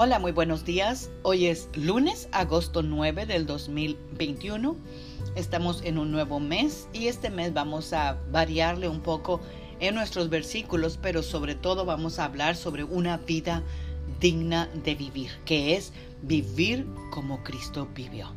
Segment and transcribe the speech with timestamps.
[0.00, 1.10] Hola, muy buenos días.
[1.24, 4.76] Hoy es lunes, agosto 9 del 2021.
[5.34, 9.40] Estamos en un nuevo mes y este mes vamos a variarle un poco
[9.80, 13.64] en nuestros versículos, pero sobre todo vamos a hablar sobre una vida
[14.20, 18.32] digna de vivir, que es vivir como Cristo vivió.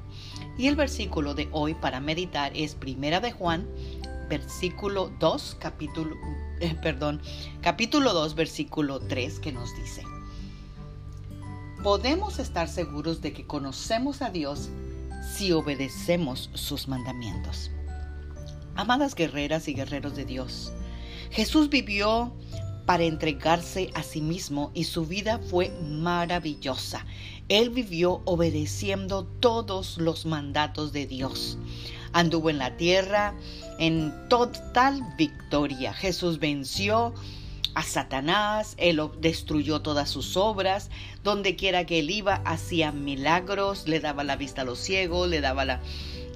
[0.58, 3.68] Y el versículo de hoy para meditar es Primera de Juan,
[4.30, 6.16] versículo 2, capítulo
[6.60, 7.22] eh, perdón,
[7.62, 10.02] capítulo 2, versículo 3 que nos dice:
[11.84, 14.70] podemos estar seguros de que conocemos a Dios
[15.36, 17.72] si obedecemos sus mandamientos.
[18.76, 20.72] Amadas guerreras y guerreros de Dios,
[21.32, 22.34] Jesús vivió
[22.86, 27.06] para entregarse a sí mismo y su vida fue maravillosa.
[27.48, 31.58] Él vivió obedeciendo todos los mandatos de Dios.
[32.14, 33.34] Anduvo en la tierra
[33.80, 35.94] en total victoria.
[35.94, 37.14] Jesús venció
[37.74, 40.90] a Satanás, él destruyó todas sus obras,
[41.24, 45.42] donde quiera que él iba hacía milagros, le daba la vista a los ciegos, le
[45.42, 45.82] daba la,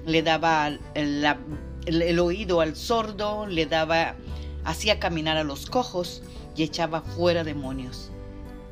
[0.06, 4.16] le daba el, oído al sordo, le daba
[4.64, 6.22] hacía caminar a los cojos
[6.56, 8.10] y echaba fuera demonios.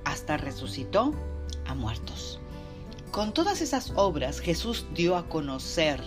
[0.04, 1.12] Hasta resucitó
[1.66, 2.40] a muertos.
[3.10, 6.00] Con todas esas obras Jesús dio a conocer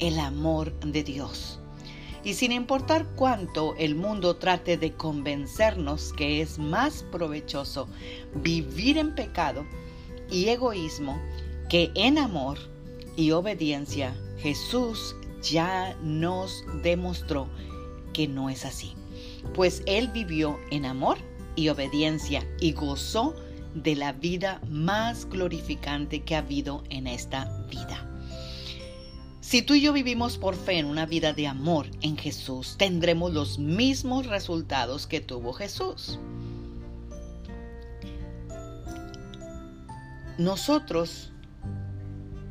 [0.00, 1.59] el amor de Dios.
[2.22, 7.88] Y sin importar cuánto el mundo trate de convencernos que es más provechoso
[8.34, 9.64] vivir en pecado
[10.30, 11.20] y egoísmo
[11.68, 12.58] que en amor
[13.16, 17.48] y obediencia, Jesús ya nos demostró
[18.12, 18.94] que no es así.
[19.54, 21.18] Pues Él vivió en amor
[21.56, 23.34] y obediencia y gozó
[23.74, 28.09] de la vida más glorificante que ha habido en esta vida.
[29.50, 33.32] Si tú y yo vivimos por fe en una vida de amor en Jesús, tendremos
[33.32, 36.20] los mismos resultados que tuvo Jesús.
[40.38, 41.32] Nosotros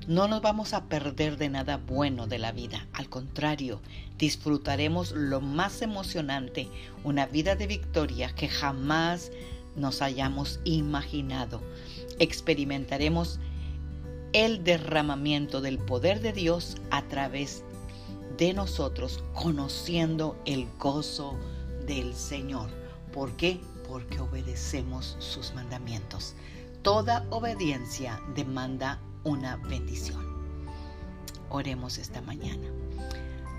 [0.09, 2.85] no nos vamos a perder de nada bueno de la vida.
[2.91, 3.79] Al contrario,
[4.17, 6.67] disfrutaremos lo más emocionante,
[7.05, 9.31] una vida de victoria que jamás
[9.77, 11.61] nos hayamos imaginado.
[12.19, 13.39] Experimentaremos
[14.33, 17.63] el derramamiento del poder de Dios a través
[18.37, 21.37] de nosotros, conociendo el gozo
[21.85, 22.69] del Señor.
[23.11, 23.59] ¿Por qué?
[23.87, 26.35] Porque obedecemos sus mandamientos.
[26.83, 30.25] Toda obediencia demanda una bendición.
[31.49, 32.67] Oremos esta mañana.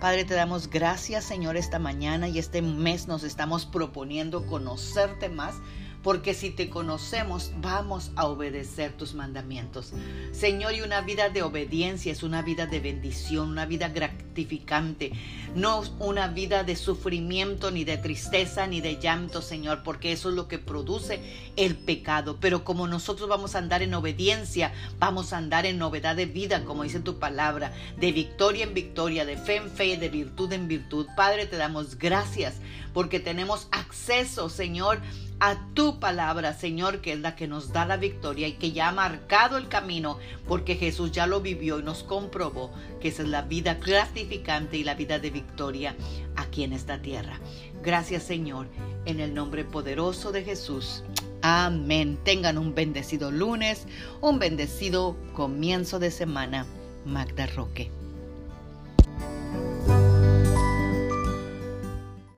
[0.01, 5.57] Padre, te damos gracias, Señor, esta mañana y este mes nos estamos proponiendo conocerte más
[6.03, 9.93] porque si te conocemos vamos a obedecer tus mandamientos.
[10.33, 15.12] Señor, y una vida de obediencia es una vida de bendición, una vida gratificante,
[15.55, 20.34] no una vida de sufrimiento, ni de tristeza, ni de llanto, Señor, porque eso es
[20.34, 21.21] lo que produce
[21.56, 22.39] el pecado.
[22.41, 26.65] Pero como nosotros vamos a andar en obediencia, vamos a andar en novedad de vida,
[26.65, 30.69] como dice tu palabra, de victoria en victoria, de fe en fe, de virtud en
[30.69, 31.06] virtud.
[31.16, 32.55] Padre, te damos gracias
[32.93, 35.01] porque tenemos acceso, Señor,
[35.41, 38.89] a tu palabra, Señor, que es la que nos da la victoria y que ya
[38.89, 42.71] ha marcado el camino, porque Jesús ya lo vivió y nos comprobó
[43.01, 45.97] que esa es la vida gratificante y la vida de victoria
[46.37, 47.41] aquí en esta tierra.
[47.83, 48.69] Gracias, Señor,
[49.07, 51.03] en el nombre poderoso de Jesús.
[51.43, 52.19] Amén.
[52.22, 53.87] Tengan un bendecido lunes,
[54.21, 56.67] un bendecido comienzo de semana.
[57.07, 58.00] Magda Roque.